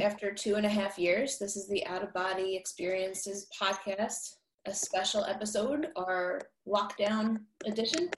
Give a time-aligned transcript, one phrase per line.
[0.00, 1.38] after two and a half years.
[1.38, 4.34] This is the Out of Body Experiences podcast,
[4.66, 8.10] a special episode, our lockdown edition.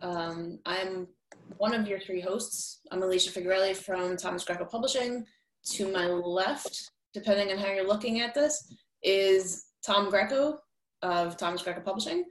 [0.00, 1.08] Um, I'm
[1.56, 2.80] one of your three hosts.
[2.92, 5.24] I'm Alicia Figurelli from Thomas Greco Publishing.
[5.72, 8.72] To my left, depending on how you're looking at this,
[9.02, 10.60] is Tom Greco
[11.02, 12.24] of Thomas Greco Publishing.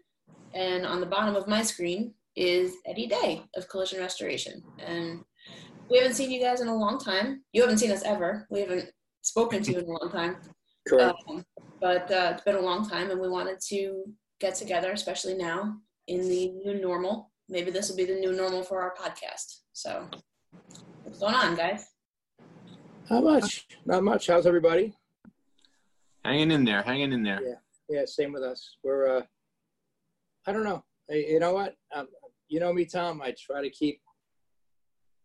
[0.54, 4.64] And on the bottom of my screen is Eddie Day of Collision Restoration.
[4.80, 5.24] And
[5.90, 7.44] we haven't seen you guys in a long time.
[7.54, 8.48] You haven't seen us ever.
[8.50, 8.90] We haven't
[9.22, 10.38] spoken to you in a long time.
[10.88, 11.18] Correct.
[11.30, 11.46] Um,
[11.80, 14.04] but uh, it's been a long time, and we wanted to
[14.40, 15.78] get together, especially now
[16.08, 17.32] in the new normal.
[17.50, 19.60] Maybe this will be the new normal for our podcast.
[19.74, 20.10] So,
[21.04, 21.88] what's going on, guys?
[23.08, 23.68] How much.
[23.86, 24.28] Not much.
[24.28, 24.94] How's everybody?
[26.26, 27.42] Hanging in there, hanging in there.
[27.42, 27.54] Yeah.
[27.90, 28.76] Yeah, same with us.
[28.84, 29.22] We're, uh,
[30.46, 30.84] I don't know.
[31.08, 31.76] Hey, You know what?
[31.96, 32.08] Um,
[32.50, 33.22] you know me, Tom.
[33.22, 34.02] I try to keep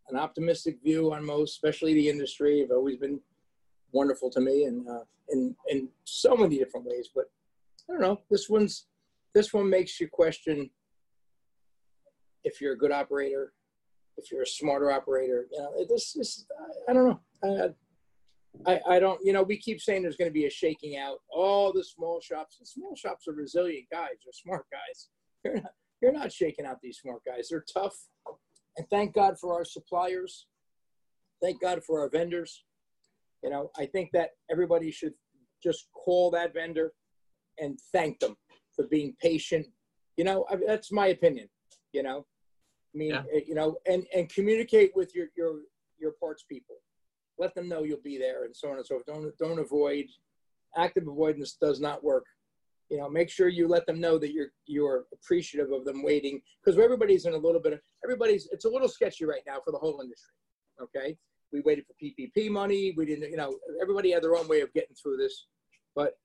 [0.09, 2.61] an optimistic view on most, especially the industry.
[2.61, 3.21] Have always been
[3.93, 7.09] wonderful to me, and uh, in in so many different ways.
[7.15, 7.25] But
[7.89, 8.21] I don't know.
[8.31, 8.87] This one's
[9.35, 10.71] this one makes you question
[12.45, 13.53] if you're a good operator,
[14.17, 15.47] if you're a smarter operator.
[15.53, 16.47] You know, this is
[16.89, 17.21] I, I don't know.
[17.45, 17.69] I,
[18.67, 21.19] I, I don't, you know, we keep saying there's going to be a shaking out.
[21.31, 25.09] All the small shops, the small shops are resilient guys, they're smart guys.
[25.45, 27.49] You're not, you're not shaking out these smart guys.
[27.51, 27.97] They're tough.
[28.77, 30.47] And thank God for our suppliers.
[31.43, 32.65] Thank God for our vendors.
[33.43, 35.15] You know, I think that everybody should
[35.63, 36.93] just call that vendor
[37.59, 38.37] and thank them
[38.75, 39.67] for being patient.
[40.17, 41.49] You know, I, that's my opinion.
[41.93, 42.27] You know,
[42.95, 43.25] I mean, Yeah.
[43.35, 45.61] eh, you know, and and communicate with your your
[45.99, 46.77] your parts people.
[47.39, 49.07] Let them know you'll be there, and so on and so forth.
[49.07, 50.07] Don't don't avoid.
[50.77, 52.25] Active avoidance does not work.
[52.93, 56.43] You know, make sure you let them know that you're you're appreciative of them waiting
[56.63, 58.51] because everybody's in a little bit of everybody's.
[58.53, 60.35] It's a little sketchy right now for the whole industry.
[60.79, 61.17] Okay,
[61.55, 62.93] we waited for PPP money.
[62.95, 63.31] We didn't.
[63.31, 65.47] You know, everybody had their own way of getting through this,
[65.97, 66.19] but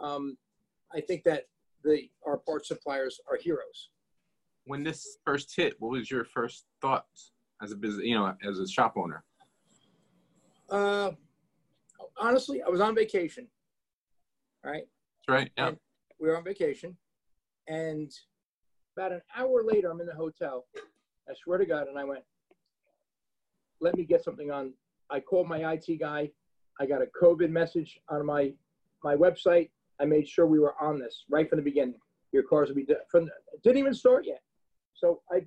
[0.00, 0.38] um,
[0.94, 1.46] I think that
[1.82, 3.90] the our parts suppliers are heroes.
[4.64, 8.60] When this first hit, what was your first thoughts as a business, you know, as
[8.60, 9.24] a shop owner?
[10.70, 11.10] Uh,
[12.16, 13.48] honestly, I was on vacation.
[14.62, 14.84] right?
[15.26, 15.50] That's right.
[15.58, 15.68] Yeah.
[15.68, 15.76] And
[16.18, 16.96] we were on vacation,
[17.68, 18.12] and
[18.96, 20.66] about an hour later, I'm in the hotel.
[21.28, 22.24] I swear to God, and I went,
[23.80, 24.72] "Let me get something on."
[25.10, 26.30] I called my IT guy.
[26.80, 28.54] I got a COVID message on my
[29.02, 29.70] my website.
[30.00, 32.00] I made sure we were on this right from the beginning.
[32.32, 33.30] Your cars will be from
[33.62, 34.42] didn't even start yet,
[34.94, 35.46] so I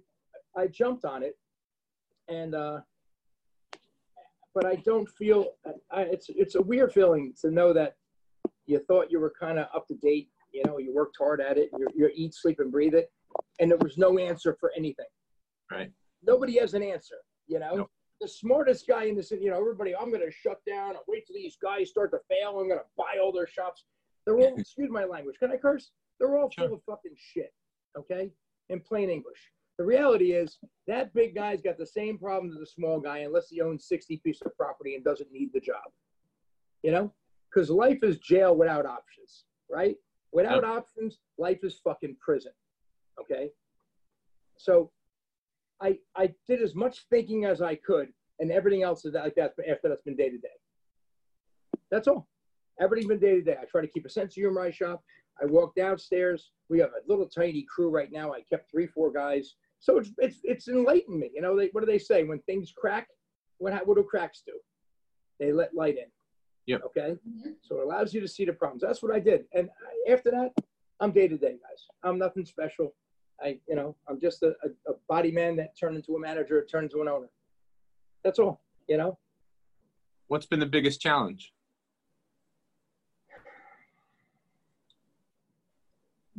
[0.55, 1.37] I jumped on it,
[2.27, 2.79] and uh,
[4.53, 5.53] but I don't feel
[5.91, 7.95] I, it's it's a weird feeling to know that
[8.65, 10.29] you thought you were kind of up to date.
[10.51, 11.69] You know, you worked hard at it.
[11.77, 13.11] You you eat, sleep, and breathe it,
[13.59, 15.05] and there was no answer for anything.
[15.71, 15.91] Right.
[16.23, 17.15] Nobody has an answer.
[17.47, 17.91] You know, Nope.
[18.21, 19.95] the smartest guy in this, you know, everybody.
[19.95, 20.95] I'm going to shut down.
[20.95, 22.59] I'll wait till these guys start to fail.
[22.59, 23.85] I'm going to buy all their shops.
[24.25, 24.55] They're all.
[24.57, 25.37] excuse my language.
[25.39, 25.91] Can I curse?
[26.19, 26.67] They're all Sure.
[26.67, 27.53] full of fucking shit.
[27.97, 28.31] Okay,
[28.69, 29.39] in plain English.
[29.77, 33.47] The reality is that big guy's got the same problem as the small guy unless
[33.49, 35.85] he owns 60 pieces of property and doesn't need the job.
[36.83, 37.13] You know?
[37.49, 39.95] Because life is jail without options, right?
[40.31, 42.51] Without options, life is fucking prison.
[43.19, 43.49] Okay?
[44.57, 44.91] So
[45.81, 48.09] I I did as much thinking as I could,
[48.39, 50.47] and everything else is like that after that's been day to day.
[51.91, 52.27] That's all.
[52.79, 53.57] Everything's been day to day.
[53.61, 55.01] I try to keep a sense of humor in my shop.
[55.41, 56.51] I walk downstairs.
[56.69, 58.33] We have a little tiny crew right now.
[58.33, 59.55] I kept three, four guys.
[59.79, 61.31] So it's it's it's enlightened me.
[61.33, 62.23] You know, they, what do they say?
[62.23, 63.07] When things crack,
[63.57, 64.53] what what do cracks do?
[65.39, 66.11] They let light in.
[66.69, 66.81] Yep.
[66.85, 67.15] Okay.
[67.27, 67.49] Mm-hmm.
[67.61, 68.83] So it allows you to see the problems.
[68.83, 69.45] That's what I did.
[69.53, 69.69] And
[70.07, 70.51] after that,
[70.99, 71.87] I'm day to day, guys.
[72.03, 72.93] I'm nothing special.
[73.43, 76.63] I, you know, I'm just a, a, a body man that turned into a manager,
[76.69, 77.29] turned into an owner.
[78.23, 78.61] That's all.
[78.87, 79.17] You know,
[80.27, 81.53] What's been the biggest challenge?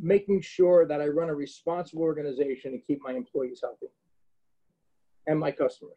[0.03, 3.85] making sure that I run a responsible organization and keep my employees healthy
[5.27, 5.93] and my customers.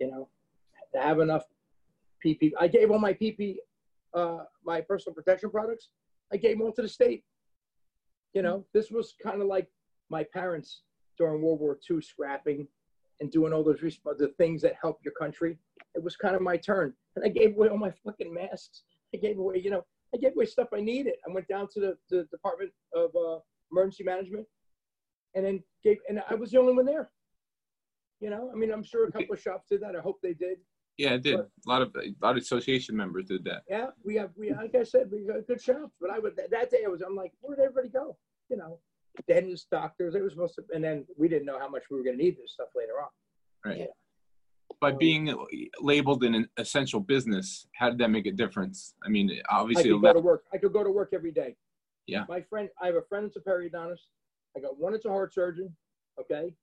[0.00, 0.28] You know,
[0.92, 1.44] to have enough
[2.24, 2.52] PP.
[2.58, 3.56] I gave all my PP,
[4.14, 5.90] uh, my personal protection products.
[6.32, 7.24] I gave them all to the state.
[8.34, 9.68] You know, this was kind of like
[10.10, 10.82] my parents
[11.16, 12.68] during World War II scrapping
[13.20, 15.58] and doing all those the things that help your country.
[15.94, 18.82] It was kind of my turn, and I gave away all my fucking masks.
[19.14, 21.14] I gave away, you know, I gave away stuff I needed.
[21.28, 23.38] I went down to the, the Department of uh,
[23.72, 24.46] Emergency Management,
[25.34, 27.10] and then gave, and I was the only one there.
[28.20, 29.96] You know, I mean, I'm sure a couple of shops did that.
[29.96, 30.58] I hope they did.
[30.98, 31.36] Yeah, it did.
[31.36, 33.62] But- A lot of a lot of association members did that.
[33.68, 35.92] Yeah, we have, we like I said, we got good shops.
[36.00, 38.16] But I would that, day I was, I'm like, where'd everybody go?
[38.50, 38.80] You know,
[39.28, 40.14] dentists, doctors.
[40.14, 42.22] It was supposed to, and then we didn't know how much we were going to
[42.24, 43.08] need this stuff later on.
[43.64, 43.78] Right.
[43.78, 43.86] Yeah.
[44.80, 45.34] by being
[45.80, 48.94] labeled an essential business, how did that make a difference?
[49.04, 50.44] I mean, obviously, I could go to work.
[50.52, 51.56] I could go to work every day.
[52.06, 52.24] Yeah.
[52.28, 54.06] My friend, I have a friend that's a periodontist.
[54.56, 55.74] I got one that's a heart surgeon.
[56.20, 56.54] Okay.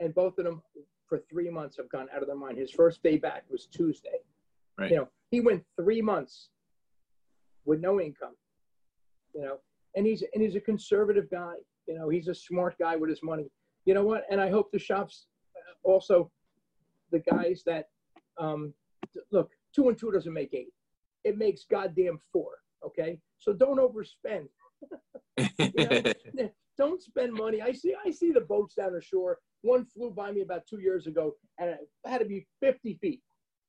[0.00, 0.62] And both of them
[1.08, 2.58] for three months have gone out of their mind.
[2.58, 4.20] His first day back was Tuesday.
[4.78, 4.90] Right.
[4.90, 6.50] You know, he went three months
[7.64, 8.34] with no income.
[9.34, 9.58] You know,
[9.94, 11.54] and he's and he's a conservative guy.
[11.86, 13.50] You know, he's a smart guy with his money.
[13.84, 14.24] You know what?
[14.30, 15.26] And I hope the shops
[15.56, 16.30] uh, also
[17.12, 17.88] the guys that
[18.38, 18.72] um,
[19.30, 20.72] look two and two doesn't make eight.
[21.24, 22.52] It makes goddamn four.
[22.84, 24.46] Okay, so don't overspend.
[25.58, 27.60] Know, don't spend money.
[27.60, 29.38] I see I see the boats down the shore.
[29.66, 33.20] One flew by me about two years ago, and it had to be 50 feet.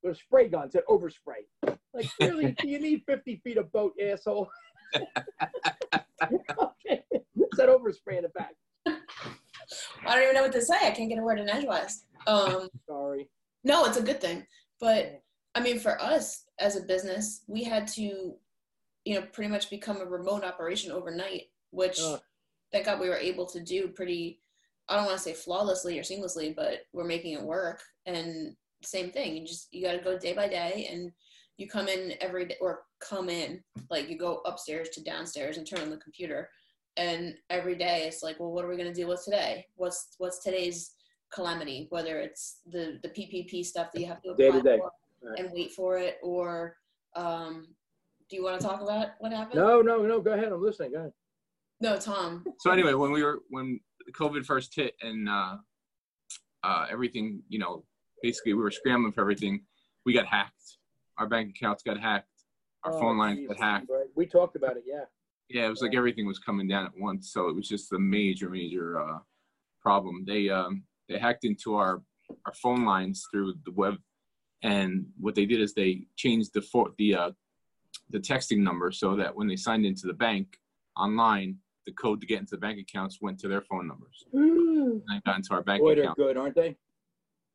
[0.04, 1.76] With a spray gun said overspray.
[1.92, 4.48] Like really, do you need 50 feet of boat, asshole?
[4.96, 7.02] okay,
[7.56, 8.54] said overspray in the back.
[8.86, 10.76] I don't even know what to say.
[10.84, 12.06] I can't get a word in edgewise.
[12.28, 13.28] Um, Sorry.
[13.64, 14.46] no, it's a good thing.
[14.80, 15.24] But
[15.56, 18.36] I mean, for us as a business, we had to,
[19.04, 22.22] you know, pretty much become a remote operation overnight, which Ugh.
[22.72, 24.42] thank God we were able to do pretty,
[24.90, 27.82] I don't want to say flawlessly or seamlessly, but we're making it work.
[28.06, 31.12] And same thing, you just, you got to go day by day and
[31.58, 35.68] you come in every day or come in, like you go upstairs to downstairs and
[35.68, 36.50] turn on the computer.
[36.96, 39.66] And every day it's like, well, what are we going to deal with today?
[39.76, 40.94] What's, what's today's
[41.34, 44.78] calamity, whether it's the, the PPP stuff that you have to Day apply to day.
[44.78, 45.40] for Right.
[45.40, 46.78] and wait for it or
[47.16, 47.66] um,
[48.30, 49.56] do you want to talk about what happened?
[49.60, 50.22] No, no, no.
[50.22, 50.52] Go ahead.
[50.52, 50.92] I'm listening.
[50.92, 51.12] Go ahead.
[51.82, 52.46] No, Tom.
[52.60, 53.80] so anyway, when we were when
[54.12, 55.58] COVID first hit and uh,
[56.64, 57.84] uh, everything, you know,
[58.22, 59.62] basically we were scrambling for everything.
[60.06, 60.78] We got hacked.
[61.18, 62.30] Our bank accounts got hacked.
[62.84, 63.88] Our Oh, phone lines Jesus, got hacked.
[63.90, 64.06] right.
[64.16, 64.84] We talked about it.
[64.86, 65.06] Yeah.
[65.50, 67.32] Yeah, it was like everything was coming down at once.
[67.32, 69.20] So it was just a major, major uh,
[69.82, 70.26] problem.
[70.28, 72.02] They um, they hacked into our
[72.46, 73.96] our phone lines through the web,
[74.62, 77.32] and what they did is they changed the for, the uh,
[78.10, 80.58] the texting number so that when they signed into the bank
[80.98, 81.56] online,
[81.88, 85.22] the code to get into the bank accounts went to their phone numbers and then
[85.26, 86.76] got into our bank Boy, they're good, aren't they?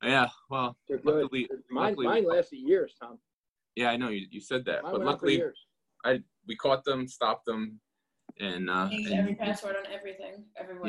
[0.03, 1.23] Yeah, well, They're good.
[1.23, 3.19] luckily, Mine, luckily, mine lasted years, Tom.
[3.77, 5.43] yeah, I know you, you said that, Mine but went on for luckily.
[6.05, 7.79] I we caught them, stopped them,
[8.41, 10.89] and uh, and- every password on everything, everywhere.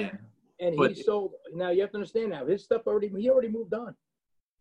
[0.59, 1.33] yeah, And But- he sold.
[1.53, 2.45] Now you have to understand now.
[2.45, 3.09] His stuff already.
[3.09, 3.93] He already moved on.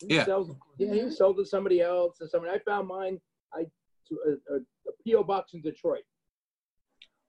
[0.00, 0.24] He Yeah.
[0.26, 0.92] Sells, yeah.
[0.92, 1.12] He Mhm.
[1.12, 2.52] sold to somebody else and somebody.
[2.52, 3.18] I found mine.
[3.54, 3.64] I
[4.08, 6.02] to a, a, a PO box in Detroit.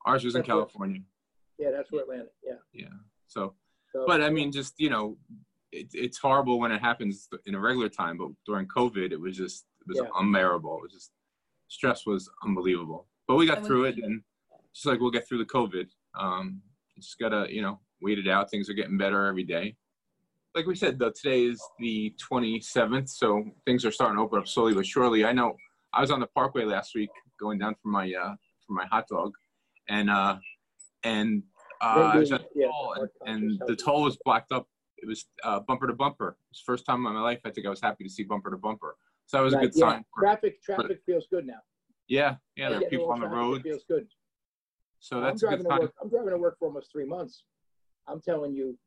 [0.06, 1.02] ours was in That's what- California.
[1.63, 2.30] Yeah, that's where it landed.
[2.45, 2.54] Yeah.
[2.74, 2.88] Yeah,
[3.27, 3.56] so.
[3.94, 5.18] So, But I mean, just you know,
[5.71, 9.38] it, it's horrible when it happens in a regular time, but during COVID, it was
[9.38, 10.10] just it was Yeah.
[10.19, 10.77] unbearable.
[10.77, 11.12] It was just
[11.68, 13.07] stress was unbelievable.
[13.27, 14.24] But we got And we- through it, and
[14.74, 16.62] just like we'll get through the COVID, um,
[16.98, 18.50] just gotta you know wait it out.
[18.50, 19.77] Things are getting better every day.
[20.56, 24.48] Like we said, though, today is the 27th, so things are starting to open up
[24.48, 25.24] slowly but surely.
[25.25, 25.56] I know
[25.94, 29.07] I was on the Parkway last week going down for my uh, for my hot
[29.07, 29.33] dog,
[29.88, 30.38] and uh,
[31.04, 31.44] and
[31.84, 32.96] uh, I was at Yeah, toll,
[33.26, 34.68] and, and the toll was blocked up.
[34.98, 36.30] It was uh, bumper to bumper.
[36.30, 38.24] It was the first time in my life I think I was happy to see
[38.24, 38.96] bumper to bumper.
[39.26, 39.90] So that was a Right, good yeah.
[39.92, 40.06] sign.
[40.14, 41.60] For, Traffic, traffic feels good now.
[42.08, 44.08] yeah, yeah, there are people on the road, It feels good.
[45.00, 45.80] so I'm that's a driving good to sign.
[45.82, 45.94] work.
[46.02, 47.44] I'm driving to work for almost three months.
[48.08, 48.78] I'm telling you,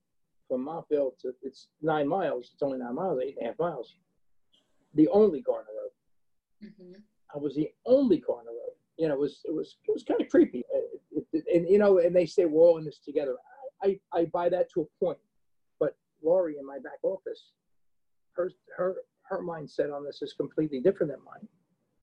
[0.48, 2.50] from Montville to it's nine miles.
[2.54, 3.96] It's only nine miles, eight and a half miles.
[4.94, 6.72] The only car on the road.
[6.72, 7.02] Mhm.
[7.34, 8.76] I was the only car on the road.
[8.98, 10.64] You know, it was it was it was kind of creepy.
[10.74, 10.78] Uh,
[11.12, 13.36] it- it- and you know, and they say we're all in this together.
[13.82, 15.18] I, I I buy that to a point,
[15.78, 17.52] but Laurie in my back office,
[18.32, 18.96] her her
[19.28, 21.46] her mindset on this is completely different than mine.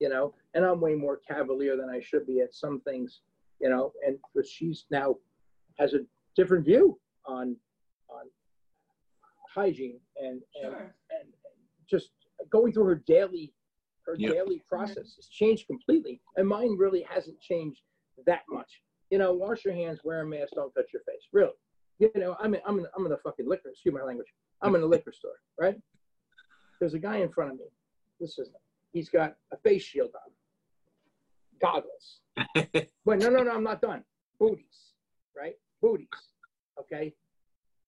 [0.00, 3.20] You know, and I'm way more cavalier than I should be at some things.
[3.60, 5.16] You know, and but she's now
[5.78, 6.00] has a
[6.36, 7.56] different view on
[8.08, 8.26] on
[9.54, 10.94] hygiene and and Sure.
[11.20, 11.28] and
[11.88, 12.10] just
[12.50, 13.52] going through her daily
[14.06, 14.32] her Yep.
[14.32, 17.80] daily process has changed completely and mine really hasn't changed
[18.26, 21.52] that much you know wash your hands wear a mask don't touch your face really
[21.98, 24.28] you know i'm in, i'm in, I'm in a fucking liquor excuse my language
[24.62, 25.76] i'm in a liquor store right
[26.80, 27.64] there's a guy in front of me
[28.20, 28.50] this is
[28.92, 30.32] he's got a face shield on
[31.60, 32.20] goggles
[33.04, 34.02] Wait, no, no, no, I'm not done.
[34.40, 34.92] Booties,
[35.36, 35.54] right?
[35.80, 36.08] Booties,
[36.80, 37.12] okay?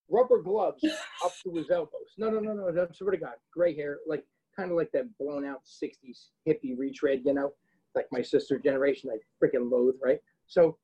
[0.09, 0.85] Rubber gloves
[1.25, 2.15] up to his elbows.
[2.17, 3.35] No, no, no, no, that's what I got.
[3.53, 4.25] Gray hair, like
[4.57, 7.53] kind of like that blown out 60s hippie retread, you know,
[7.95, 10.19] like my sister generation, I freaking loathe, right?
[10.47, 10.79] So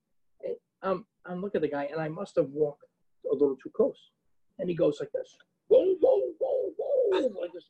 [0.83, 2.85] um, I'm looking at the guy and I must have walked
[3.31, 4.11] a little too close.
[4.59, 5.37] And he goes like this,
[5.69, 7.65] whoa, whoa, whoa, whoa, like this.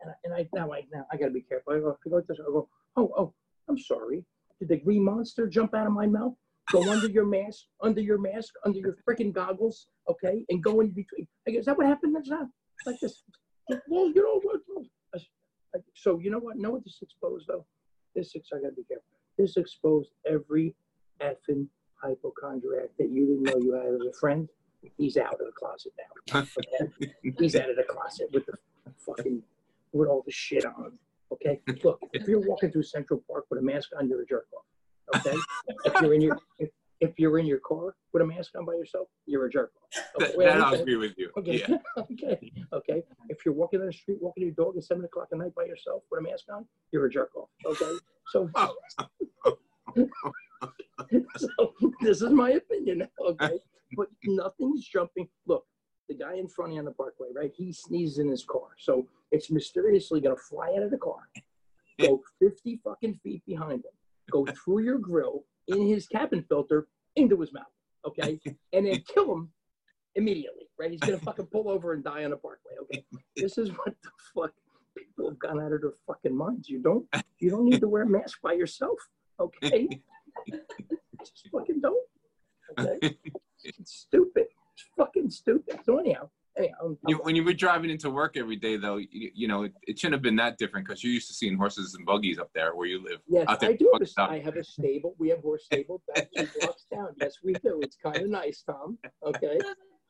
[0.00, 1.72] And I, and I now I now I gotta be careful.
[1.74, 2.38] I go, I go like this.
[2.40, 3.34] I go, oh, oh,
[3.68, 4.24] I'm sorry.
[4.58, 6.34] Did the green monster jump out of my mouth?
[6.72, 10.88] Go under your mask, under your mask, under your freaking goggles, okay, and go in
[10.90, 11.26] between.
[11.46, 12.16] I is that what happened?
[12.16, 12.48] That's not
[12.86, 13.22] like this.
[13.88, 14.86] Well, you know what?
[15.94, 16.56] So you know what?
[16.56, 17.64] Know what this exposed though?
[18.14, 19.04] This ex- I gotta be careful.
[19.38, 20.74] This exposed every
[21.20, 24.48] effing hypochondriac that you didn't know you had as a friend.
[24.96, 26.40] He's out of the closet now.
[26.40, 27.12] Okay?
[27.38, 28.54] He's out of the closet with the
[28.98, 29.42] fucking
[29.92, 30.98] with all the shit on him.
[31.32, 31.60] Okay?
[31.82, 35.20] Look, if you're walking through Central Park with a mask on, you're a jerk off.
[35.20, 35.36] Okay?
[35.84, 38.72] If you're in your if, if you're in your car with a mask on by
[38.74, 40.04] yourself, you're a jerk off.
[40.20, 41.30] Okay, That, that I'll agree with you.
[41.36, 41.64] Okay.
[41.68, 41.76] Yeah.
[41.98, 42.52] okay.
[42.72, 43.02] Okay.
[43.28, 45.64] If you're walking on the street, walking your dog at seven o'clock at night by
[45.64, 47.48] yourself with a mask on, you're a jerk off.
[47.66, 47.98] Okay.
[48.28, 48.50] So,
[51.36, 53.06] so this is my opinion.
[53.20, 53.58] Okay.
[53.96, 55.28] But nothing's jumping.
[55.46, 55.64] Look,
[56.08, 57.52] the guy in front of you on the parkway, right?
[57.54, 58.68] He sneezes in his car.
[58.78, 61.28] So it's mysteriously gonna fly out of the car,
[62.00, 63.92] go 50 fucking feet behind him,
[64.30, 67.64] go through your grill in his cabin filter into his mouth.
[68.06, 68.40] Okay.
[68.72, 69.50] And then kill him
[70.16, 70.90] immediately, right?
[70.90, 72.72] He's gonna fucking pull over and die on a parkway.
[72.82, 73.04] Okay,
[73.36, 74.52] this is what the fuck
[74.96, 76.68] people have gone out of their fucking minds.
[76.68, 77.06] You don't,
[77.38, 78.98] you don't need to wear a mask by yourself.
[79.38, 79.88] Okay,
[80.48, 82.08] just fucking don't.
[82.78, 83.16] Okay,
[83.62, 84.46] it's stupid.
[84.74, 85.80] It's fucking stupid.
[85.84, 89.30] So anyhow, anyhow, I'm- You, when you were driving into work every day, though, you,
[89.34, 91.94] you know, it, it shouldn't have been that different because you're used to seeing horses
[91.94, 93.20] and buggies up there where you live.
[93.28, 93.90] Yes, out there I do.
[93.92, 94.34] Have fucked a.
[94.34, 95.14] I have a stable.
[95.18, 97.08] We have horse stable back two blocks down.
[97.20, 97.80] Yes, we do.
[97.82, 98.98] It's kind of nice, Tom.
[99.24, 99.58] Okay,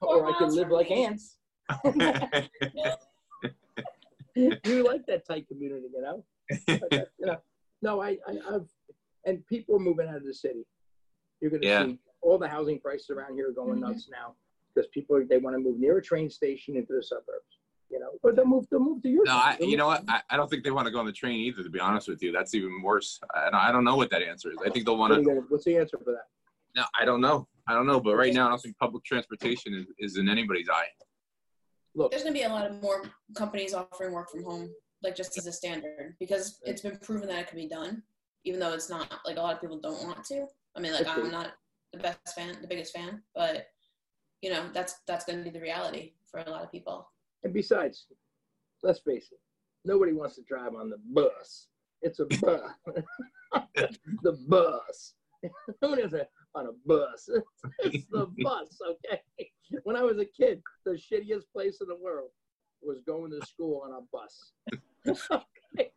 [0.00, 1.38] or I can live like ants.
[4.34, 6.24] you like that tight community, you know?
[6.68, 7.38] Okay, you know,
[7.82, 8.68] no, I, I, I've,
[9.24, 10.64] and people are moving out of the city.
[11.40, 11.86] You're gonna Yeah.
[11.86, 13.88] see all the housing prices around here are going Mhm.
[13.88, 14.34] nuts now
[14.76, 17.58] because people are, they want to move near a train station into the suburbs.
[17.88, 19.24] You know, or they'll move, they'll move to your.
[19.24, 19.32] No.
[19.32, 20.02] I, you know what?
[20.08, 21.62] I, I don't think they want to go on the train either.
[21.62, 23.20] To be honest with you, that's even worse.
[23.32, 24.56] I, I don't know what that answer is.
[24.66, 25.44] I think they'll want to.
[25.48, 26.24] what's the answer for that?
[26.74, 27.46] No, I don't know.
[27.68, 28.00] I don't know.
[28.00, 30.86] But right now, I don't think public transportation is, is in anybody's eye.
[31.94, 33.04] Look, There's gonna be a lot of more
[33.36, 34.68] companies offering work from home,
[35.04, 38.02] like just as a standard, because it's been proven that it can be done,
[38.44, 40.46] even though it's not like a lot of people don't want to.
[40.76, 41.52] I mean, like I'm not
[41.92, 43.68] the best fan, the biggest fan, but
[44.42, 47.08] you know that's that's gonna be the reality for a lot of people.
[47.44, 48.06] and besides,
[48.82, 49.38] let's face it,
[49.84, 51.68] nobody wants to drive on the bus.
[52.02, 52.60] It's a bus.
[54.22, 55.14] the bus.
[55.80, 57.28] Who is it on a bus?
[57.80, 59.22] It's the bus, okay?
[59.84, 62.30] When I was a kid, the shittiest place in the world
[62.82, 64.52] was going to school on a bus.
[65.76, 65.90] okay.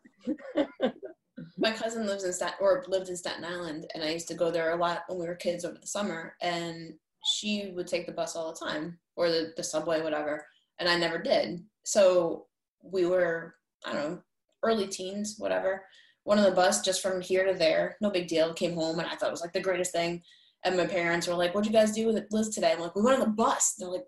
[1.57, 4.51] My cousin lives in Staten or lived in Staten Island, and I used to go
[4.51, 6.35] there a lot when we were kids over the summer.
[6.41, 6.93] And
[7.29, 10.45] she would take the bus all the time, or the, the subway, whatever.
[10.79, 11.63] And I never did.
[11.83, 12.45] So
[12.83, 13.55] we were,
[13.85, 14.21] I don't know,
[14.63, 15.85] early teens, whatever.
[16.23, 18.53] One on the bus just from here to there, no big deal.
[18.53, 20.21] Came home, and I thought it was like the greatest thing.
[20.63, 23.01] And my parents were like, "What'd you guys do with Liz today?" I'm like, "We
[23.01, 24.05] went on the bus." They're like,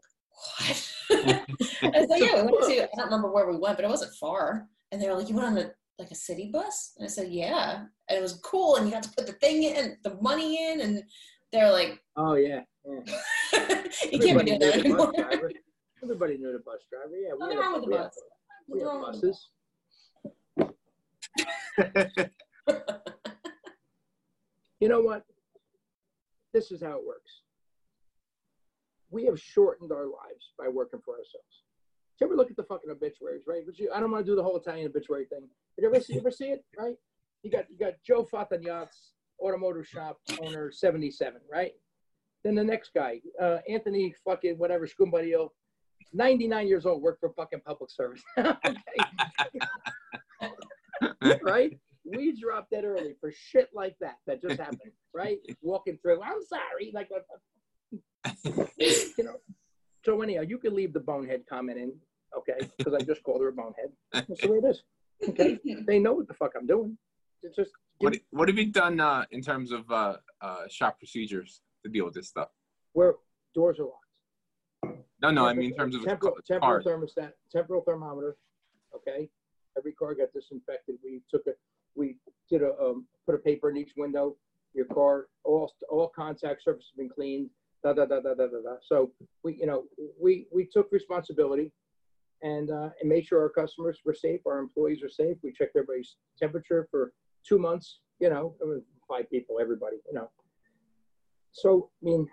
[0.60, 2.84] "What?" I was like, "Yeah, we went to.
[2.84, 5.36] I don't remember where we went, but it wasn't far." And they were like, "You
[5.36, 8.76] went on a like a city bus?" And I said, "Yeah." And it was cool,
[8.76, 11.04] and you got to put the thing in, the money in, and
[11.52, 12.62] they're like, Oh, yeah.
[12.86, 13.00] Yeah.
[13.54, 13.86] Mm.
[14.12, 15.14] "You can't be doing that anymore."
[16.04, 17.16] Everybody knew the bus driver.
[17.16, 18.16] Yeah, we Nothing had, wrong with the we had- bus.
[18.68, 18.96] we had with
[21.78, 22.32] the buses.
[24.80, 25.24] You know what?
[26.54, 27.32] This is how it works.
[29.12, 31.64] We have shortened our lives by working for ourselves.
[32.18, 33.62] Did you ever look at the fucking obituaries, right?
[33.64, 35.42] But you, I don't want to do the whole Italian obituary thing.
[35.78, 36.96] Did you ever see, ever see it, right?
[37.44, 38.88] You got you got Joe Fatagnazzi,
[39.40, 41.74] automotive shop owner, 77, right?
[42.44, 45.50] Then the next guy, uh, Anthony fucking whatever, Scumbadio,
[46.14, 48.22] 99 years old, worked for fucking public service.
[51.44, 51.78] right?
[52.04, 55.38] We dropped dead early for shit like that that just happened, right?
[55.62, 57.10] Walking through, I'm sorry, like
[59.18, 59.36] you know.
[60.04, 61.94] So anyhow, you can leave the bonehead comment in,
[62.36, 62.68] okay?
[62.78, 63.92] Because I just called her a bonehead.
[64.12, 64.84] That's the way it is.
[65.30, 66.98] Okay, they know what the fuck I'm doing.
[67.44, 71.62] It's just What, what have you done uh, in terms of uh, uh, shop procedures
[71.84, 72.50] to deal with this stuff?
[72.94, 73.16] where
[73.56, 74.98] doors are locked.
[75.22, 78.38] No, no, I mean in terms of temporal, temporal thermostat, temporal thermometer.
[78.96, 79.30] Okay,
[79.78, 80.96] every car got disinfected.
[81.04, 81.52] We took a,
[81.96, 82.18] we
[82.50, 84.36] did a, um, put a paper in each window.
[84.74, 87.50] Your car, all all contact surfaces have been cleaned.
[87.84, 88.76] Da da da da da da da.
[88.82, 89.12] So
[89.44, 89.84] we, you know,
[90.20, 91.72] we we took responsibility,
[92.42, 95.38] and uh, and made sure our customers were safe, our employees are safe.
[95.44, 97.14] We checked everybody's temperature for
[97.48, 98.00] two months.
[98.20, 98.56] You know,
[99.08, 99.98] five people, everybody.
[100.08, 100.30] You know.
[101.52, 102.28] So I mean,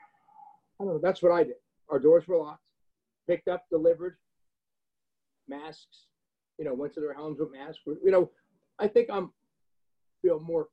[0.81, 1.01] I don't know.
[1.03, 1.55] That's what I did.
[1.91, 2.63] Our doors were locked
[3.29, 4.17] picked up, delivered,
[5.47, 6.07] masks,
[6.59, 7.83] you know, went to their homes with masks.
[7.87, 8.31] You know,
[8.79, 9.31] I think I'm
[10.23, 10.69] feel more,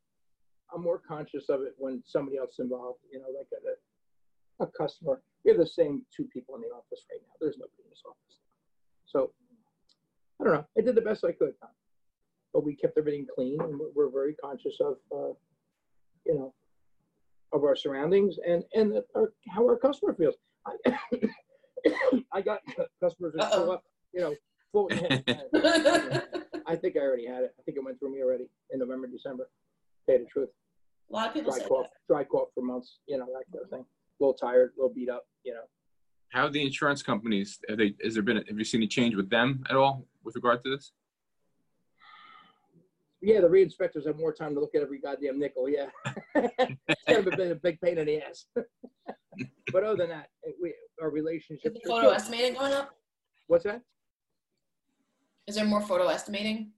[0.73, 5.21] I'm more conscious of it when somebody else involved, you know, like a, a customer.
[5.43, 7.33] We have the same two people in the office right now.
[7.39, 8.39] There's nobody in this office.
[9.05, 9.31] So
[10.41, 10.65] I don't know.
[10.77, 11.53] I did the best I could.
[12.53, 15.33] But we kept everything clean and we're, we're very conscious of, uh,
[16.25, 16.53] you know,
[17.55, 20.35] of our surroundings and, and our, how our customer feels.
[20.67, 20.97] I,
[22.33, 22.59] I got
[23.01, 23.83] customers that show up,
[24.13, 24.35] you know,
[24.71, 24.89] full.
[26.67, 27.53] I think I already had it.
[27.59, 29.49] I think it went through me already in November, December.
[30.05, 30.49] Tell you the truth.
[31.09, 32.13] A lot of people Dry say cough, that.
[32.13, 33.81] dry cough for months, you know, that kind of thing.
[33.81, 35.61] A little tired, a little beat up, you know.
[36.29, 37.59] How the insurance companies?
[37.69, 37.93] Have they?
[38.03, 38.37] Has there been?
[38.37, 40.91] Have you seen a change with them at all with regard to this?
[43.25, 45.67] Yeah, the re-inspectors have more time to look at every goddamn nickel.
[45.67, 45.87] Yeah,
[46.35, 48.45] it's kind of been a big pain in the ass.
[49.73, 51.73] but other than that, it- we our Is relationship.
[51.73, 52.91] the photo estimating going up?
[53.47, 53.81] What's that?
[55.47, 56.71] Is there more photo estimating?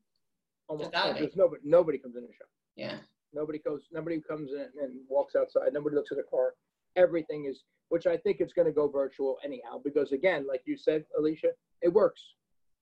[0.70, 0.94] Almost.
[0.94, 1.20] gotta no, be.
[1.20, 1.62] There's nobody.
[1.66, 2.48] Nobody comes in the shop.
[2.77, 2.96] Yeah.
[3.34, 3.82] Nobody goes.
[3.92, 5.74] Nobody comes in and walks outside.
[5.74, 6.54] Nobody looks at the car.
[6.96, 9.82] Everything is, which I think is going to go virtual anyhow.
[9.84, 11.50] Because again, like you said, Alicia,
[11.82, 12.24] it works.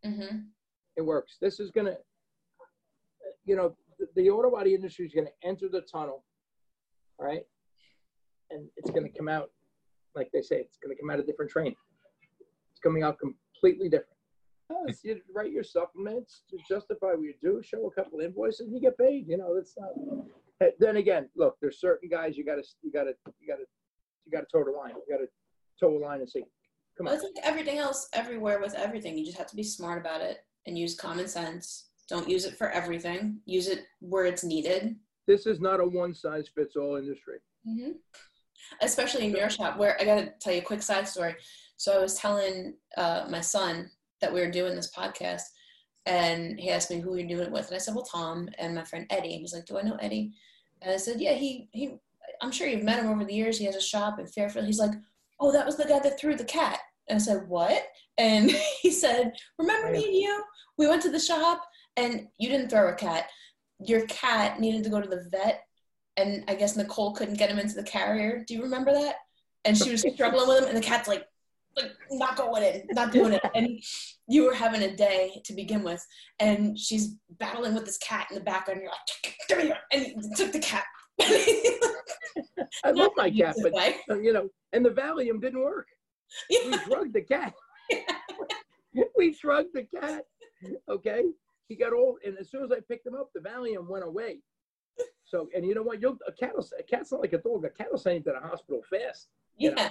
[0.06, 0.38] Mm-hmm.
[0.98, 1.38] It works.
[1.42, 1.98] This is going to,
[3.46, 6.24] you know, the, the auto body industry is going to enter the tunnel,
[7.20, 7.42] right?
[8.52, 9.50] and it's going to come out,
[10.16, 11.76] like they say, it's going to come out a different train.
[12.72, 14.10] It's coming out completely different.
[14.72, 18.80] Oh, you write your supplements to justify what you do, show a couple invoices, you
[18.80, 19.26] get paid.
[19.28, 19.90] You know, that's not.
[20.62, 23.58] Eh, Then again, look, there's certain guys you got to, you got to, you got
[23.58, 23.66] to,
[24.26, 24.94] you got to toe the line.
[25.08, 25.30] You got to
[25.80, 26.44] toe the line and say,
[26.98, 27.14] come on.
[27.14, 29.18] it's like everything else, everywhere with everything.
[29.18, 31.90] You just have to be smart about it and use common sense.
[32.08, 33.40] Don't use it for everything.
[33.46, 34.96] Use it where it's needed.
[35.28, 37.38] This is not a one size fits all industry.
[37.68, 37.92] Mm-hmm.
[38.82, 41.36] Especially in your shop, where I got to tell you a quick side story.
[41.78, 43.90] So I was telling uh, my son
[44.22, 45.42] that we were doing this podcast,
[46.06, 48.50] and he asked me who we are doing it with, and I said, "Well, Tom
[48.58, 50.34] and my friend Eddie." And He's like, "Do I know Eddie?"
[50.82, 51.96] And I said, "Yeah, he he.
[52.42, 53.58] I'm sure you've met him over the years.
[53.58, 54.94] He has a shop in Fairfield." He's like,
[55.40, 57.84] "Oh, that was the guy that threw the cat." And I said, "What?"
[58.18, 60.44] And he said, "Remember me and you?
[60.78, 61.66] We went to the shop,
[61.98, 63.30] and you didn't throw a cat.
[63.80, 65.66] Your cat needed to go to the vet."
[66.18, 68.44] and I guess Nicole couldn't get him into the carrier.
[68.48, 69.16] Do you remember that?
[69.66, 71.26] And she was struggling with him, and the cat's like,
[71.76, 73.42] like not going in, not doing it.
[73.54, 73.82] And
[74.28, 76.06] you were having a day to begin with,
[76.40, 78.80] and she's battling with this cat in the background.
[78.80, 80.86] And you're like, come here, and he took the cat.
[82.84, 83.96] I love my cat, but Way.
[84.10, 85.88] uh, you know, and the Valium didn't work.
[86.50, 87.54] We drugged the cat.
[89.18, 90.26] we drugged the cat.
[90.90, 91.24] Okay,
[91.68, 94.40] he got all, and as soon as I picked him up, the Valium went away.
[95.26, 96.02] So, and you know what?
[96.02, 97.66] You'll, a cat, a cat's not like a dog.
[97.66, 99.28] A cat will send you to the hospital fast.
[99.58, 99.82] You know.
[99.82, 99.90] Yeah.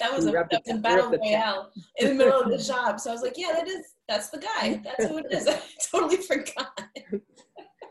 [0.00, 1.44] That was a, We wrapped that was a battle wrapped the cat.
[1.46, 2.98] royale in the middle of the shop.
[3.00, 4.80] So I was like, yeah, that is that's the guy.
[4.84, 5.46] That's who it is.
[5.48, 5.60] I
[5.90, 6.80] totally forgot.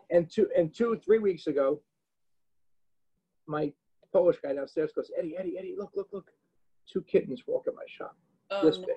[0.10, 1.82] And two, and two, three weeks ago,
[3.45, 3.71] my
[4.12, 6.32] Polish guy downstairs goes, Eddie, Eddie, Eddie, look, look, look,
[6.91, 8.15] two kittens walk in my shop.
[8.50, 8.95] Oh This big.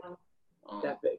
[0.67, 0.81] Oh.
[0.83, 1.19] that big.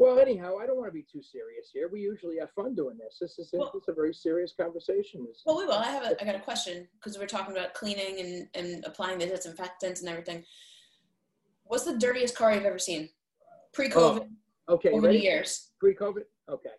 [0.00, 1.90] Well, anyhow, I don't want to be too serious here.
[1.92, 3.18] We usually have fun doing this.
[3.20, 5.26] This is a, Well- this is a very serious conversation.
[5.44, 5.74] Well, we will.
[5.74, 9.18] I have a, I got a question because we're talking about cleaning and, and applying
[9.18, 10.42] the disinfectants and everything.
[11.64, 13.10] What's the dirtiest car you've ever seen?
[13.74, 14.26] Pre-COVID,
[14.68, 15.68] oh, okay, over the years.
[15.78, 16.22] Pre-COVID.
[16.48, 16.70] Okay,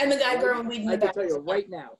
[0.00, 1.90] And the guy growing weed in the I can tell you right now,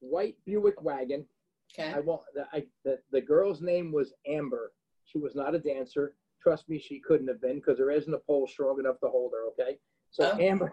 [0.00, 1.24] white Buick wagon.
[1.72, 1.92] Okay.
[1.94, 4.72] I want the, I, the the girl's name was Amber.
[5.04, 6.16] She was not a dancer.
[6.42, 9.32] Trust me, she couldn't have been because there isn't a pole strong enough to hold
[9.32, 9.46] her.
[9.52, 9.78] Okay,
[10.10, 10.38] so Oh.
[10.38, 10.72] Amber.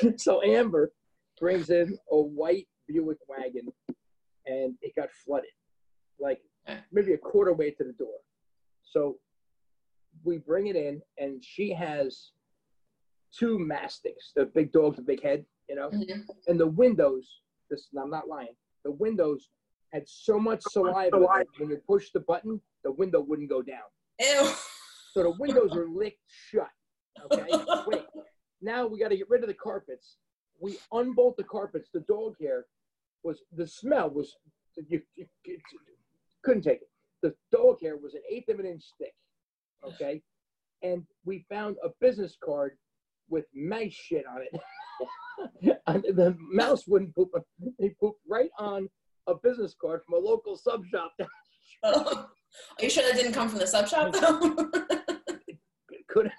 [0.16, 0.92] so Amber
[1.40, 3.68] brings in a white Buick wagon,
[4.46, 5.50] and it got flooded,
[6.18, 6.40] like
[6.92, 8.18] maybe a quarter way to the door.
[8.84, 9.18] So
[10.24, 12.30] we bring it in, and she has
[13.32, 16.26] two mastiffs, the big dogs, the big head, you know Mhm.
[16.46, 19.50] and the windows this i'm not lying the windows
[19.92, 23.84] had so much saliva that when you push the button the window wouldn't go down
[24.18, 24.50] Ew.
[25.12, 26.68] so the windows are licked shut
[27.32, 27.48] okay?
[27.86, 28.04] Wait
[28.60, 30.16] now we got to get rid of the carpets.
[30.60, 31.90] We unbolt the carpets.
[31.92, 32.66] The dog hair
[33.22, 34.34] was the smell was
[34.88, 35.58] you, you, you
[36.44, 36.90] couldn't take it.
[37.22, 39.14] The dog hair was an eighth of an inch thick
[39.84, 40.22] okay?
[40.82, 42.72] And we found a business card
[43.28, 44.60] with mouse shit on it.
[45.86, 47.30] And the mouse wouldn't poop
[47.78, 48.88] he pooped right on
[49.28, 51.12] a business card from a local sub shop
[51.84, 52.26] Are
[52.80, 54.68] you sure that didn't come from the sub shop though?
[56.08, 56.32] could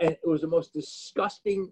[0.00, 1.70] and it was the most disgusting.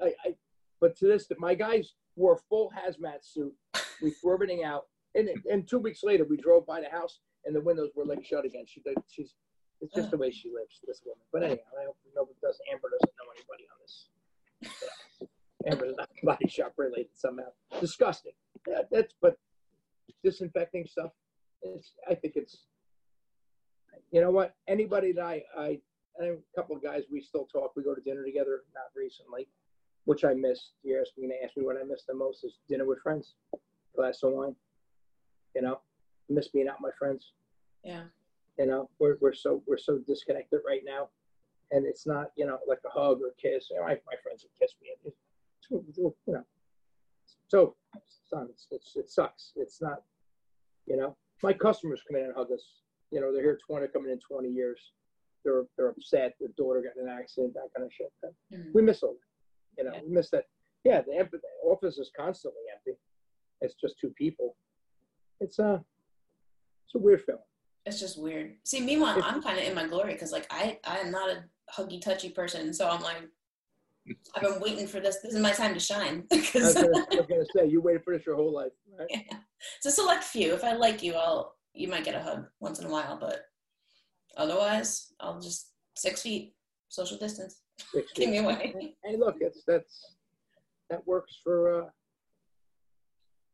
[0.00, 0.34] I, I
[0.80, 3.54] but to this, my guys wore a full hazmat suit.
[4.02, 7.54] We threw everything out, and and two weeks later, we drove by the house, and
[7.54, 8.64] the windows were like shut again.
[8.66, 9.34] She she's
[9.80, 11.24] it's just the way she lives, this woman.
[11.32, 12.58] But anyhow, I hope nobody does.
[12.72, 15.28] Amber doesn't know anybody on this.
[15.66, 17.50] Amber's not body shop related somehow.
[17.80, 18.32] Disgusting.
[18.66, 19.36] Yeah, that's but
[20.22, 21.10] disinfecting stuff.
[21.62, 22.64] It's I think it's
[24.10, 24.54] you know what?
[24.68, 25.80] Anybody that I, I
[26.18, 27.72] and a couple of guys we still talk.
[27.76, 28.62] We go to dinner together.
[28.74, 29.48] Not recently,
[30.04, 30.70] which I miss.
[30.82, 33.34] You're asking me to ask me what I miss the most is dinner with friends,
[33.96, 34.54] glass of wine.
[35.54, 35.80] You know,
[36.30, 37.32] I miss being out with my friends.
[37.82, 38.04] Yeah.
[38.58, 41.08] You know, we're we're so we're so disconnected right now,
[41.72, 43.68] and it's not you know like a hug or a kiss.
[43.70, 44.88] You know, my my friends would kiss me.
[45.04, 45.16] It's,
[45.70, 46.44] you know,
[47.48, 47.74] so
[48.32, 49.52] not- it's, it's it sucks.
[49.56, 50.02] It's not.
[50.86, 52.62] You know, my customers come in and hug us.
[53.10, 54.92] You know, they're here twenty, coming in twenty years.
[55.44, 56.34] They're they're upset.
[56.40, 57.54] Their daughter got in an accident.
[57.54, 58.10] That kind of shit.
[58.52, 58.72] Mhm.
[58.74, 59.82] We miss all that.
[59.82, 60.02] You know, Yeah.
[60.06, 60.44] we miss that.
[60.84, 62.98] Yeah, the, empty, the office is constantly empty.
[63.60, 64.56] It's just two people.
[65.40, 65.82] It's a,
[66.84, 67.40] it's a weird feeling.
[67.86, 68.56] It's just weird.
[68.64, 71.30] See, meanwhile, It's- I'm kind of in my glory because, like, I I am not
[71.30, 73.16] a huggy touchy person, so I'm like,
[74.34, 75.20] I've been waiting for this.
[75.22, 76.26] This is my time to shine.
[76.30, 79.08] I was, gonna, I was gonna say you waited for this your whole life, right?
[79.10, 79.38] Yeah.
[79.78, 80.52] it's a select few.
[80.54, 83.46] If I like you, I'll you might get a hug once in a while, but
[84.36, 86.54] otherwise, I'll just six feet,
[86.88, 87.60] social distance.
[87.92, 88.94] Six Keep me away.
[89.04, 90.14] Hey, look, it's that's
[90.90, 91.86] that works for uh,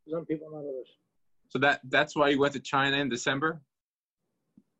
[0.09, 0.87] some people, not others.
[1.49, 3.61] So that that's why you went to China in December.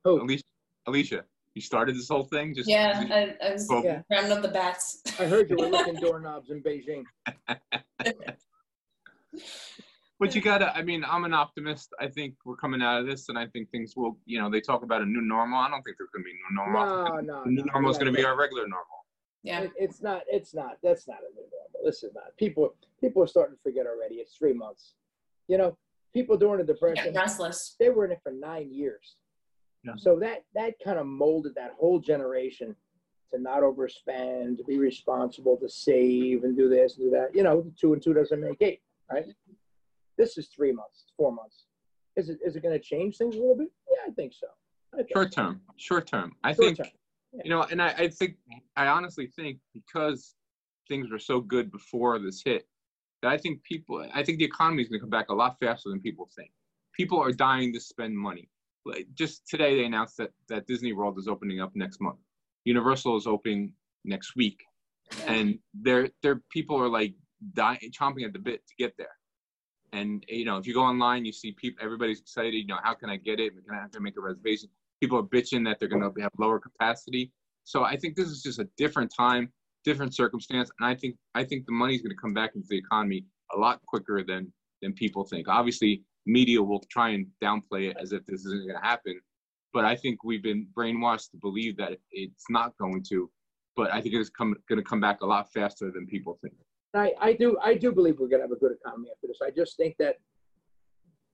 [0.05, 0.43] Oh, Alicia,
[0.87, 4.01] Alicia, you started this whole thing just Yeah, I, I was Well, Yeah.
[4.09, 5.01] rounding up the bats.
[5.19, 7.05] I heard you were licking doorknobs in Beijing.
[10.21, 10.71] But you gotta.
[10.77, 11.89] I mean, I'm an optimist.
[11.99, 14.19] I think we're coming out of this, and I think things will.
[14.27, 15.57] You know, they talk about a new normal.
[15.57, 16.85] I don't think there's gonna be a new normal.
[16.85, 17.71] No, no, the new no.
[17.73, 18.27] normal is yeah, gonna be yeah.
[18.27, 18.85] our regular normal.
[19.41, 20.21] Yeah, It, it's not.
[20.27, 20.77] It's not.
[20.83, 21.83] That's not a new normal.
[21.83, 22.37] This is not.
[22.37, 22.75] People.
[23.01, 24.17] People are starting to forget already.
[24.17, 24.93] It's three months.
[25.47, 25.75] You know,
[26.13, 27.03] people during the depression.
[27.03, 27.75] getting restless.
[27.79, 29.15] they were in it for nine years.
[29.83, 29.93] Yeah.
[29.97, 32.75] So that that kind of molded that whole generation
[33.31, 37.35] to not overspend, to be responsible, to save and do this and do that.
[37.35, 38.81] You know, two and two doesn't make eight,
[39.11, 39.25] right?
[40.17, 41.65] This is three months, four months.
[42.15, 43.69] Is it is it going to change things a little bit?
[43.89, 44.47] Yeah, I think so.
[44.93, 46.33] I think Short term, short term.
[46.43, 46.87] I Short think term.
[47.43, 48.35] you know, and I, I think
[48.75, 50.35] I honestly think because
[50.89, 52.67] things were so good before this hit,
[53.21, 55.57] that I think people, I think the economy is going to come back a lot
[55.59, 56.51] faster than people think.
[56.93, 58.49] People are dying to spend money.
[58.85, 62.17] Like just today, they announced that that Disney World is opening up next month.
[62.65, 64.59] Universal is opening next week,
[65.27, 67.13] and their their people are like
[67.53, 69.15] dying, chomping at the bit to get there.
[69.93, 72.53] And you know, if you go online, you see people, everybody's excited.
[72.53, 73.53] You know, how can I get it?
[73.65, 74.69] Can I have to make a reservation?
[75.01, 77.31] People are bitching that they're going to have lower capacity.
[77.63, 79.51] So I think this is just a different time,
[79.83, 82.77] different circumstance, and I think I think the money's going to come back into the
[82.77, 84.51] economy a lot quicker than
[84.81, 85.47] than people think.
[85.47, 89.19] Obviously, media will try and downplay it as if this isn't going to happen,
[89.73, 93.29] but I think we've been brainwashed to believe that it's not going to.
[93.75, 96.53] But I think it's come, going to come back a lot faster than people think.
[96.93, 99.39] I, I do I do believe we're going to have a good economy after this.
[99.41, 100.15] I just think that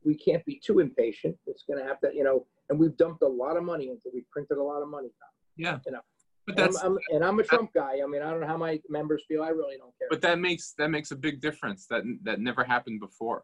[0.04, 1.36] we can't be too impatient.
[1.48, 4.10] It's going to have to, you know, and we've dumped a lot of money into.
[4.13, 5.10] We printed a lot of money.
[5.58, 6.02] Yeah, You know,
[6.46, 8.00] but And that's I'm, I'm, and I'm a Trump guy.
[8.04, 9.41] I mean, I don't know how my members feel.
[9.41, 10.08] I really don't care.
[10.10, 11.88] but that makes that makes a big difference.
[11.88, 13.43] That that never happened before.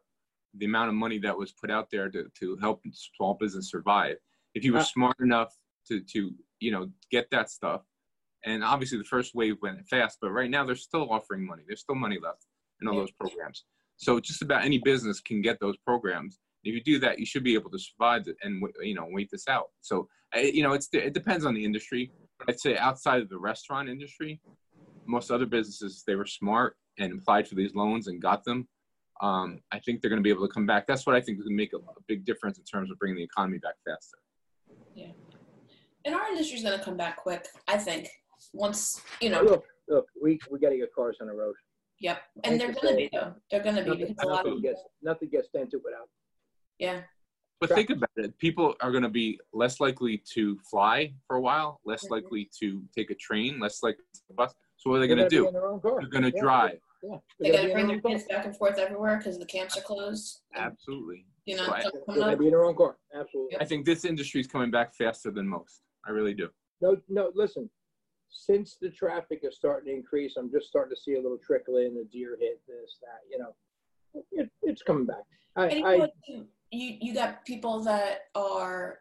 [0.59, 4.17] The amount of money that was put out there to to help small business survive.
[4.53, 5.51] If you were Uh, smart enough
[5.87, 7.81] to to you know get that stuff,
[8.45, 11.63] and obviously the first wave went fast, but right now they're still offering money.
[11.67, 12.45] There's still money left
[12.81, 13.63] in all those programs.
[13.97, 16.39] So just about any business can get those programs.
[16.63, 19.47] If you do that, you should be able to survive and you know wait this
[19.47, 19.69] out.
[19.81, 22.11] So you know it's it depends on the industry.
[22.39, 24.41] But I'd say outside of the restaurant industry,
[25.05, 28.67] most other businesses they were smart and applied for these loans and got them.
[29.21, 30.85] Um, I think they're going to be able to come back.
[30.85, 32.99] That's what I think is going to make a, a big difference in terms of
[32.99, 34.17] bringing the economy back faster.
[34.95, 35.11] Yeah,
[36.05, 37.47] and our industry is gonna come back quick.
[37.67, 38.09] I think
[38.53, 39.41] once you know.
[39.41, 41.55] look, look, we we got to get cars on the road.
[41.99, 43.33] Yep, and they're gonna be though.
[43.49, 46.09] They're gonna be Nothing, because a lot of gets nothing gets done to without.
[46.79, 47.01] yeah.
[47.59, 47.77] But Right.
[47.87, 48.37] think about it.
[48.39, 52.09] People are going to be less likely to fly for a while, less Mhm.
[52.11, 54.53] likely to take a train, less likely to bus.
[54.75, 55.47] So what are they They're going to do?
[55.47, 55.97] in their own car.
[56.01, 56.81] They're going to Yeah, drive.
[57.03, 59.39] Yeah, They they're gotta gonna bring their in their kids back and forth everywhere because
[59.39, 60.41] the camps are closed.
[60.55, 61.25] Absolutely.
[61.45, 62.39] You know, So I- coming They're up.
[62.39, 62.97] be in their own car.
[63.13, 63.57] Absolutely.
[63.61, 65.83] I think this industry is coming back faster than most.
[66.05, 66.49] I really do.
[66.81, 67.31] No, no.
[67.33, 67.69] Listen,
[68.33, 71.77] since the traffic is starting to increase, I'm just starting to see a little trickle
[71.77, 71.93] in.
[71.95, 73.21] The deer hit this, that.
[73.29, 75.23] You know, it, it's coming back.
[75.55, 76.09] I, And you, I,
[76.71, 78.99] you you got people that are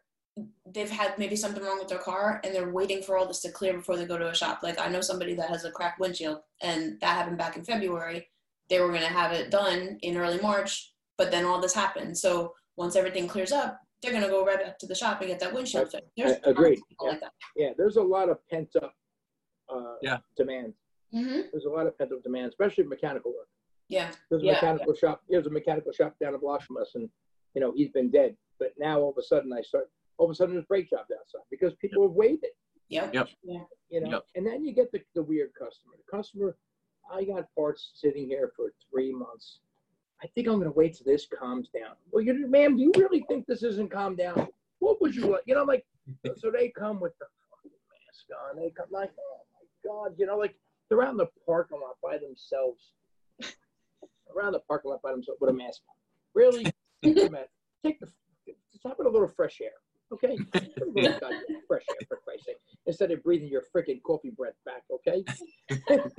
[0.66, 3.50] they've had maybe something wrong with their car and they're waiting for all this to
[3.50, 4.60] clear before they go to a shop.
[4.62, 8.28] Like I know somebody that has a cracked windshield and that happened back in February.
[8.68, 12.16] They were gonna have it done in early March, but then all this happened.
[12.16, 15.40] So once everything clears up, they're gonna go right back to the shop and get
[15.40, 16.06] that windshield fixed.
[16.44, 16.78] Agreed.
[17.00, 17.32] of like that.
[17.56, 18.94] yeah, there's a lot of pent up
[19.72, 20.18] uh, Yeah.
[20.36, 20.74] demand.
[21.12, 23.48] hmm There's a lot of pent up demand, especially mechanical work.
[23.88, 24.10] Yeah.
[24.30, 25.22] There's a Yeah, mechanical shop.
[25.28, 27.08] There's a mechanical shop down the block from us, and
[27.54, 28.36] you know he's been dead.
[28.58, 29.90] But now all of a sudden, I start.
[30.18, 32.50] All of a sudden, there's brake jobs outside because people have waited.
[32.88, 33.14] Yep.
[33.14, 33.28] Yep.
[33.42, 33.64] Yeah.
[33.90, 34.26] You know, Yep.
[34.36, 35.94] and then you get the, the weird customer.
[35.96, 36.56] The customer,
[37.10, 39.60] I got parts sitting here for three months.
[40.22, 41.96] I think I'm gonna wait till this calms down.
[42.10, 44.48] Well, you, ma'am, do you really think this isn't calmed down?
[44.78, 45.42] What would you like?
[45.46, 45.84] You know, like,
[46.36, 47.26] so they come with the
[47.66, 48.56] mask on.
[48.56, 49.51] They come like, oh my
[49.86, 50.54] god, you know, like
[50.88, 52.92] they're out in the parking lot by themselves.
[54.36, 55.94] Around the parking lot by themselves with a mask on.
[56.34, 56.64] Really?
[57.04, 57.46] Take the.
[57.84, 58.08] Take the.
[58.72, 59.70] Just have a little fresh air,
[60.12, 60.36] okay?
[60.54, 61.22] Little
[61.68, 65.22] fresh air for Christ's sake, instead of breathing your freaking coffee breath back, okay?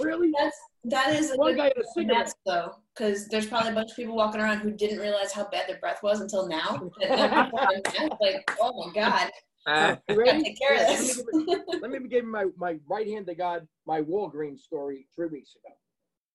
[0.00, 0.32] really?
[0.38, 2.18] That's that is a One guy had a cigarette.
[2.18, 5.48] mask though, because there's probably a bunch of people walking around who didn't realize how
[5.50, 6.90] bad their breath was until now.
[7.02, 7.68] And then people are
[8.00, 9.30] mad, like, oh my god,
[9.66, 10.42] Uh, ready?
[10.42, 10.96] take care of Yeah.
[11.00, 14.60] Let me, give, let me give you my, my right hand to God, my Walgreens
[14.60, 15.74] story three weeks ago.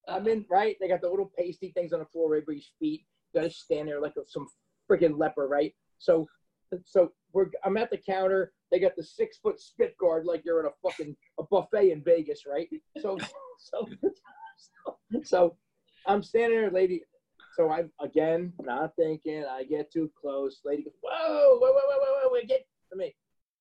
[0.07, 0.75] I'm in, right?
[0.79, 3.05] They got the little pasty things on the floor right your feet.
[3.33, 4.47] You gotta stand there like a, some
[4.89, 5.73] freaking leper, right?
[5.97, 6.27] So,
[6.83, 8.53] so we're, I'm at the counter.
[8.71, 12.03] They got the six foot spit guard like you're in a fucking a buffet in
[12.03, 12.69] Vegas, right?
[13.01, 13.17] So,
[13.59, 13.87] so,
[14.57, 15.57] so, so
[16.05, 17.01] I'm standing there, lady.
[17.55, 19.45] So I'm again not thinking.
[19.49, 20.59] I get too close.
[20.65, 23.15] Lady goes, "Whoa, whoa, whoa, whoa, whoa, whoa, get to me."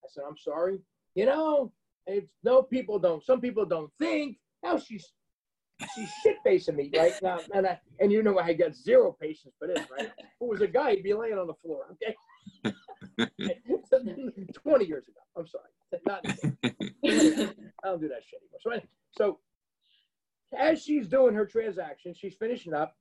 [0.04, 0.80] I said, "I'm sorry.
[1.14, 1.72] You know,
[2.06, 3.24] it's no people don't.
[3.24, 4.38] Some people don't think.
[4.62, 5.12] Now she's
[5.94, 9.54] she's shit facing me right now, and I and you know I got zero patience
[9.58, 10.10] for this, right?
[10.18, 11.86] If it was a guy, he'd be laying on the floor.
[11.92, 12.14] Okay.
[14.52, 15.20] 20 years ago.
[15.36, 15.68] I'm sorry.
[16.06, 18.60] Not, I don't do that shit anymore.
[18.60, 19.38] So, anyway, so
[20.56, 22.96] as she's doing her transaction, she's finishing up,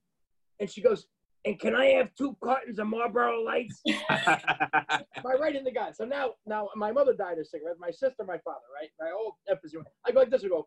[0.60, 1.06] and she goes,
[1.44, 5.96] "And can I have two cartons of Marlboro Lights?" my right in the gut.
[5.96, 7.78] So now, now my mother died of cigarettes.
[7.80, 8.90] My sister, my father, right?
[9.00, 9.84] My old emphysema.
[10.06, 10.44] I go like this.
[10.44, 10.66] I go.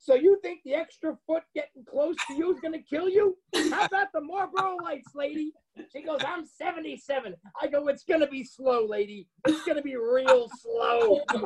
[0.00, 3.36] So you think the extra foot getting close to you is gonna kill you?
[3.70, 5.52] How about the Marlboro Lights, lady?
[5.92, 7.34] She goes, I'm 77.
[7.60, 9.26] I go, it's gonna be slow, lady.
[9.46, 11.20] It's gonna be real slow.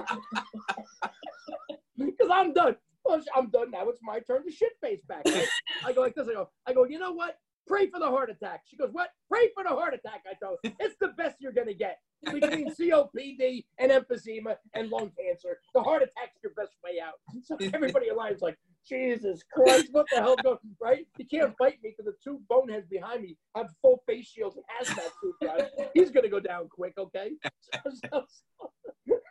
[1.97, 2.77] Because I'm done.
[3.05, 3.89] Well, I'm done now.
[3.89, 5.23] It's my turn to shit face back.
[5.27, 5.49] Right?
[5.85, 6.29] I go like this.
[6.29, 7.37] I go, I go, you know what?
[7.67, 8.63] Pray for the heart attack.
[8.67, 9.11] She goes, what?
[9.31, 10.23] Pray for the heart attack.
[10.29, 11.99] I told her, it's the best you're gonna get.
[12.25, 17.15] Between COPD and emphysema and lung cancer, the heart attack's your best way out.
[17.43, 21.07] So everybody in line's like, Jesus Christ, what the hell going right?
[21.17, 24.65] You can't fight me because the two boneheads behind me have full face shields and
[24.69, 25.89] hazmat suits on.
[25.95, 27.33] He's gonna go down quick, okay?
[27.85, 28.25] So, so,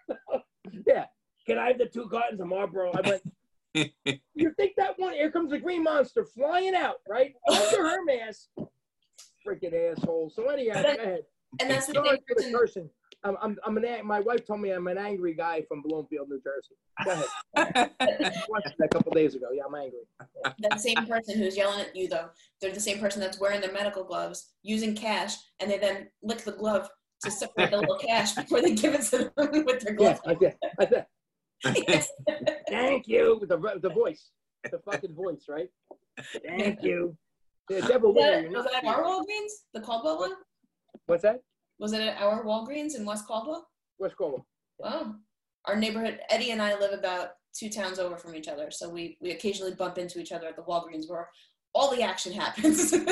[0.08, 0.42] so,
[0.88, 1.06] yeah.
[1.46, 2.92] Can I have the two cartons of Marlboro?
[2.92, 3.22] I went,
[3.74, 5.14] you think that one?
[5.14, 7.34] Here comes the green monster flying out, right?
[7.50, 8.48] Under her mask.
[9.48, 10.30] Freaking asshole.
[10.30, 11.22] So anyhow, go ahead.
[11.60, 12.52] and that's the Sorry thing.
[12.52, 12.90] the person-.
[13.24, 16.42] I'm, I'm, I'm an, my wife told me I'm an angry guy from Bloomfield, New
[16.42, 16.76] Jersey.
[17.06, 17.92] Go ahead.
[18.02, 19.48] I watched that a couple days ago.
[19.54, 20.00] Yeah, I'm angry.
[20.60, 22.30] that same person who's yelling at you though
[22.62, 26.40] they're the same person that's wearing their medical gloves using cash and they then lick
[26.40, 26.90] the glove
[27.24, 30.20] to separate the little cash before they give it to them with their Yeah, glove
[30.24, 30.28] that.
[30.28, 30.56] Like that.
[30.62, 31.06] Yes.
[31.64, 33.40] Thank you.
[33.48, 34.30] The, the voice.
[34.72, 35.70] The fucking voice, right?
[36.48, 37.16] Thank you.
[37.70, 38.32] The devil was will.
[38.32, 40.34] that, You're was that at our Walgreens the Caldwell one
[41.06, 41.42] What's that?
[41.80, 43.66] was it at our Walgreens in West Caldwell
[43.98, 44.42] What's called?
[44.84, 45.16] oh
[45.66, 49.18] our neighborhood Eddie and I live about two towns over from each other so we
[49.22, 51.30] we occasionally bump into each other at the Walgreens where
[51.74, 52.92] all the action happens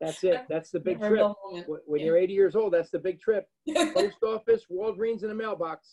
[0.00, 0.46] That's it.
[0.48, 1.10] That's the big trip.
[1.12, 1.66] Memorable moment.
[1.66, 2.06] Wh- When Yeah.
[2.06, 3.46] you're 80 years old, that's the big trip.
[3.94, 5.88] Post office, Walgreens in a mailbox.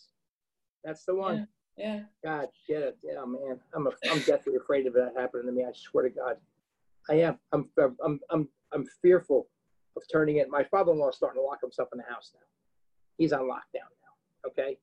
[0.84, 1.48] That's the one.
[1.76, 2.98] yeah God, get it.
[3.02, 3.60] Yeah, man.
[3.74, 5.64] I'm a, I'm deathly afraid of that happening to me.
[5.64, 6.36] I swear to God.
[7.08, 7.38] I am.
[7.52, 7.68] I'm
[8.04, 9.48] I'm I'm I'm fearful
[9.96, 10.48] of turning it.
[10.50, 12.40] My father-in-law is starting to lock himself in the house now.
[13.16, 14.48] He's on lockdown now.
[14.48, 14.78] Okay.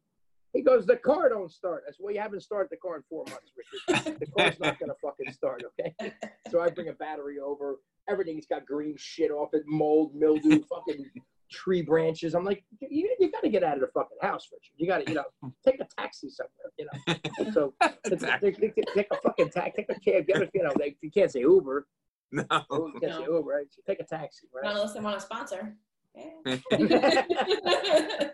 [0.54, 1.84] He goes, the car don't start.
[1.86, 4.20] I said, well, you haven't started the car in four months, Richard.
[4.20, 6.14] The car's not gonna fucking start, okay?
[6.50, 7.80] So I bring a battery over.
[8.08, 11.06] Everything's got green shit off it, mold, mildew, fucking
[11.52, 12.34] tree branches.
[12.34, 14.74] I'm like, you, you got to get out of the fucking house, Richard.
[14.78, 17.52] You got to, you know, take a taxi somewhere, you know.
[17.54, 17.74] So
[18.08, 20.96] take, take, take, take a fucking taxi, take a cab, get a, you know, they,
[21.02, 21.88] you can't say Uber.
[22.32, 22.44] no.
[22.52, 23.68] You can't say Uber, right?
[23.70, 24.76] So take a taxi, not right?
[24.76, 25.76] unless they want to sponsor
[26.16, 26.58] yeah.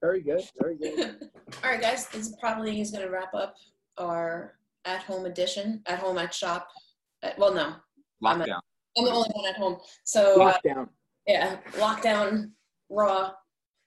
[0.00, 1.30] very good, very good.
[1.64, 3.54] All right, guys, this is probably is going to wrap up
[3.98, 6.68] our at home edition, at home at shop.
[7.22, 7.74] At, well, no,
[8.22, 8.60] Lockdown.
[8.96, 9.78] I'm the only one at home.
[10.04, 10.88] So, uh, Lockdown.
[11.28, 12.50] Yeah, lockdown,
[12.88, 13.32] raw,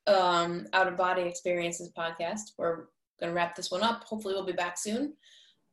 [0.05, 2.51] um, out of body experiences podcast.
[2.57, 2.85] We're
[3.19, 4.03] going to wrap this one up.
[4.03, 5.13] Hopefully, we'll be back soon.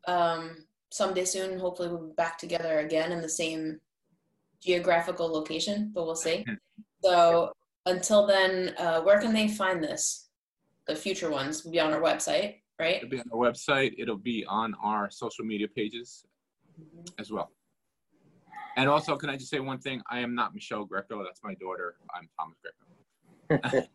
[0.07, 3.81] Um, someday soon, hopefully, we'll be back together again in the same
[4.63, 6.45] geographical location, but we'll see.
[7.05, 7.53] So,
[7.87, 10.31] until then, uh, where can they find this?
[10.89, 12.97] The future ones will be on our website, right?
[12.97, 13.95] It'll be on our website.
[13.97, 16.25] It'll be on our social media pages
[17.21, 17.53] as well.
[18.77, 20.03] And also, can I just say one thing?
[20.11, 21.25] I am not Michelle Greco.
[21.25, 21.97] That's my daughter.
[22.15, 23.89] I'm Thomas Greco.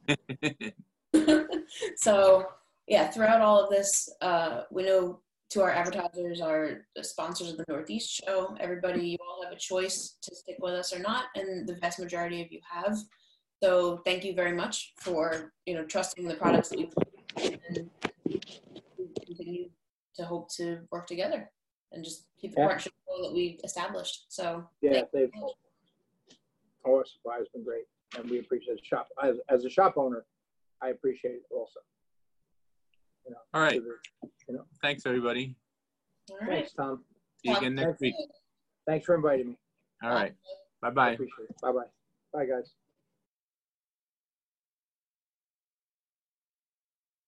[1.96, 2.46] so
[2.88, 5.20] yeah, throughout all of this, uh, we know
[5.52, 10.18] to our advertisers, our sponsors of the Northeast show, everybody, you all have a choice
[10.22, 12.98] to stick with us or not, and the vast majority of you have.
[13.62, 16.90] So thank you very much for you know trusting the products that we
[17.38, 17.90] and
[18.28, 18.42] we
[19.26, 19.70] continue
[20.16, 21.50] to hope to work together
[21.94, 22.66] and just keep the Yeah.
[22.68, 24.26] partnership going that we've established.
[24.32, 25.50] So Yeah, thank they've, you.
[26.86, 27.86] our supply has been great,
[28.18, 29.08] and we appreciate the shop.
[29.22, 30.26] As, as a shop owner,
[30.82, 31.80] I appreciate it also.
[33.54, 33.76] All right.
[33.76, 35.56] You know, Thanks, everybody.
[36.30, 36.50] all right.
[36.50, 37.06] thanks, Tom.
[37.42, 38.16] See you again next Thank week.
[38.86, 39.58] Thanks for inviting me.
[40.04, 40.36] All right.
[40.82, 41.12] Bye-bye.
[41.14, 41.62] appreciate it.
[41.62, 41.86] Bye-bye.
[42.34, 42.74] Bye, guys.